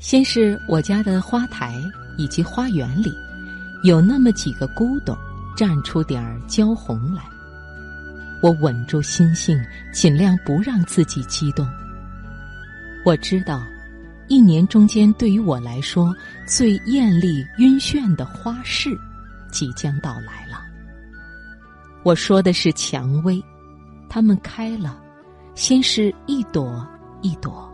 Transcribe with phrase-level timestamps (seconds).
[0.00, 1.78] 先是我家的花台
[2.16, 3.12] 以及花园里，
[3.84, 5.14] 有那么几个咕咚
[5.54, 7.22] 绽出点儿焦红来。
[8.42, 11.68] 我稳住心性，尽量不让自己激动。
[13.04, 13.62] 我知道，
[14.26, 18.98] 一年中间对于我来说最艳丽晕眩的花市，
[19.52, 20.62] 即将到来了。
[22.02, 23.44] 我说的是蔷薇，
[24.08, 24.98] 它们开了，
[25.54, 26.86] 先是一朵
[27.20, 27.70] 一朵，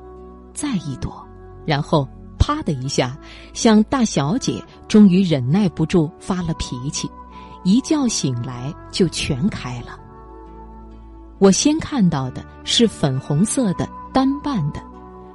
[0.53, 1.25] 再一朵，
[1.65, 2.09] 然后。
[2.47, 3.19] 啪的一下，
[3.53, 7.11] 像大小姐终于忍耐不住发了脾气，
[7.65, 9.99] 一觉醒来就全开了。
[11.41, 14.81] 我先看到的是粉红色的单瓣的，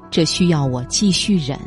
[0.10, 1.60] 这需要我继续忍。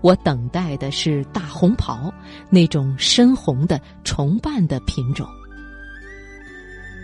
[0.00, 2.12] 我等待的是大红袍
[2.50, 5.24] 那种深红的重瓣的品种。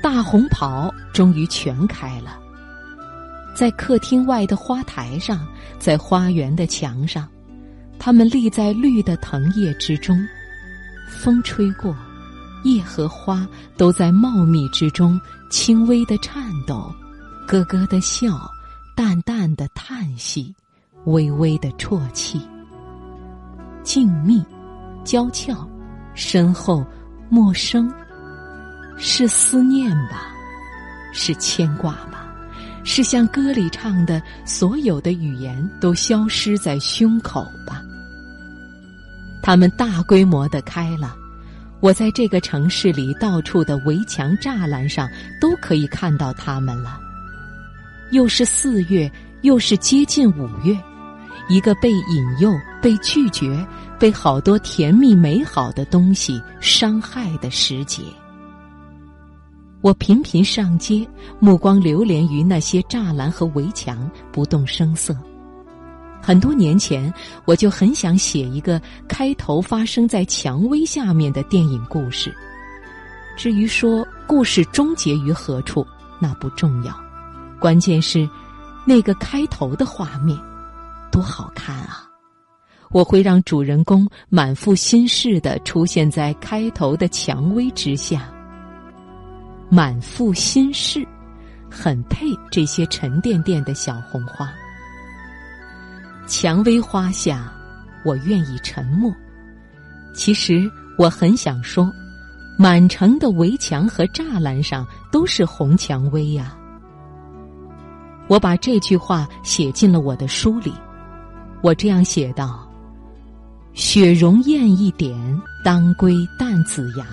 [0.03, 2.37] 大红袍终于全开了，
[3.55, 5.47] 在客厅外的花台上，
[5.79, 7.29] 在花园的墙上。
[8.05, 10.29] 它们立在绿的藤叶之中，
[11.09, 11.97] 风吹过，
[12.63, 16.95] 叶和花都在茂密之中轻微的颤抖，
[17.49, 18.39] 咯咯的笑，
[18.95, 20.55] 淡淡的叹息，
[21.07, 22.39] 微微的啜泣。
[23.83, 24.45] 静谧，
[25.03, 25.67] 娇俏，
[26.15, 26.85] 深厚，
[27.31, 27.91] 陌生，
[28.99, 30.31] 是思念吧？
[31.11, 32.31] 是牵挂吧？
[32.85, 37.83] 是像歌里唱的，所有的语言都消失在胸口吧。
[39.47, 41.15] 它们大规模的开了，
[41.81, 45.07] 我在这个城市里到处的围墙栅栏上
[45.39, 46.99] 都可以看到它们了。
[48.11, 49.11] 又是四月，
[49.43, 50.75] 又是接近五月，
[51.51, 53.63] 一个被引诱、被拒绝、
[53.99, 58.03] 被好多甜蜜美好的东西伤害的时节。
[59.83, 61.07] 我频频上街，
[61.39, 65.15] 目光流连于那些栅栏和围墙，不动声色。
[66.25, 67.13] 很多年前，
[67.45, 72.35] 我就很想写一个开头发生在蔷薇下面的电影故事。
[73.37, 75.87] 至于说故事终结于何处，
[76.19, 76.99] 那不重要，
[77.61, 78.27] 关键是
[78.87, 80.39] 那个开头的画面
[81.13, 82.09] 多好看啊！
[82.91, 88.31] 我会让主人公满腹心事的出现在开头的蔷薇之下。
[89.69, 91.07] 满腹心事，
[91.71, 94.51] 很配这些沉甸甸的小红花。
[96.27, 97.53] 蔷薇花下，
[98.05, 99.15] 我愿意沉默。
[100.15, 101.93] 其实我很想说，
[102.59, 106.57] 满城的围墙和栅栏上都是红蔷薇呀。
[108.27, 110.73] 我把这句话写进了我的书里。
[111.63, 112.67] 我这样写道
[113.75, 115.15] ：“雪容艳一点，
[115.63, 117.05] 当归淡紫芽。”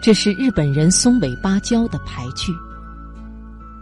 [0.00, 2.52] 这是日本人松尾芭蕉的牌句，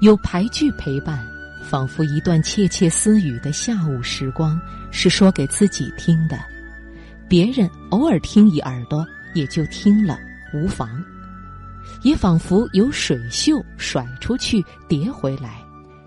[0.01, 1.23] 有牌句陪伴，
[1.69, 4.59] 仿佛一段窃窃私语的下午时光，
[4.91, 6.39] 是说给自己听的。
[7.29, 9.05] 别人偶尔听一耳朵，
[9.35, 10.19] 也就听了，
[10.55, 10.89] 无妨。
[12.03, 15.61] 也仿佛有水袖甩出去，叠回来，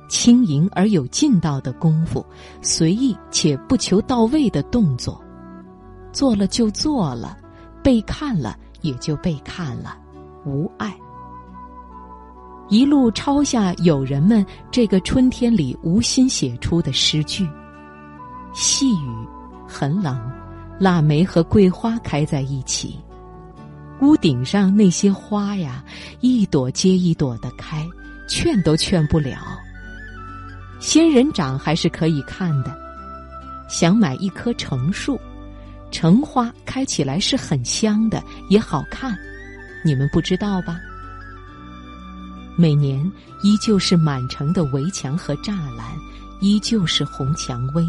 [0.08, 2.26] 轻盈而有劲道的功夫，
[2.62, 5.22] 随意且不求到位的动作，
[6.14, 7.38] 做了就做了，
[7.84, 8.58] 被看了。
[8.82, 9.98] 也就被看了，
[10.46, 10.96] 无碍。
[12.70, 17.50] 一路抄下友人们这个春天里无心写出的诗句。
[18.54, 19.28] 细雨，
[19.68, 20.20] 很冷，
[20.80, 23.00] 腊梅和桂花开在一起，
[24.02, 25.84] 屋顶上那些花呀，
[26.20, 27.84] 一朵接一朵的开，
[28.28, 29.40] 劝都劝不了。
[30.80, 32.72] 仙人掌还是可以看的，
[33.68, 35.20] 想买一棵橙树。
[35.92, 39.18] 橙花开起来是很香的，也好看，
[39.84, 40.80] 你们不知道吧？
[42.60, 43.10] 每年
[43.42, 45.98] 依旧是满城的围墙和栅栏，
[46.42, 47.88] 依旧是红蔷薇。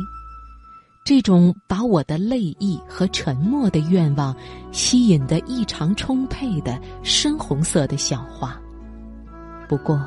[1.03, 4.33] 这种把我的泪意和沉默的愿望
[4.71, 8.57] 吸引得异常充沛的深红色的小花。
[9.69, 10.01] 不过，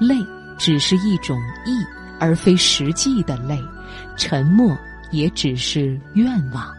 [0.00, 0.16] 泪
[0.56, 1.76] 只是一种意，
[2.18, 3.58] 而非实际的泪；
[4.16, 4.74] 沉默
[5.12, 6.72] 也只是愿望。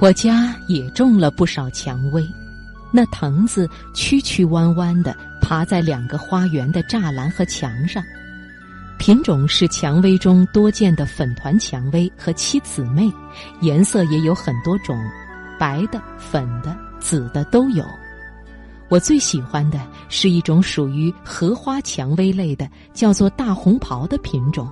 [0.00, 2.28] 我家也种了不少蔷薇，
[2.90, 5.16] 那藤子曲曲弯弯的
[5.50, 8.04] 爬在两个花园的栅栏和墙上。
[9.00, 13.10] 品种是蔷薇中多见的粉团蔷薇和七姊妹，
[13.60, 14.96] 颜色也有很多种，
[15.58, 17.84] 白的、粉的、紫的都有。
[18.88, 24.68] 我最喜欢的是一种属于荷花蔷薇类的，叫做大红袍的品种，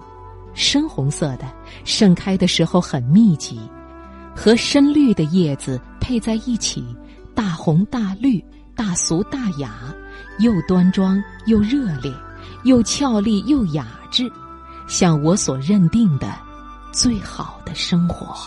[0.55, 1.53] 深红色的，
[1.83, 3.59] 盛开的时候很密集。
[4.33, 6.87] 和深绿的叶子配在一起，
[7.35, 8.41] 大红大绿，
[8.79, 9.93] 大俗大雅，
[10.39, 12.15] 又端庄又热烈，
[12.63, 14.31] 又俏丽又雅致，
[14.87, 16.33] 像我所认定的
[16.93, 18.39] 最好的生活。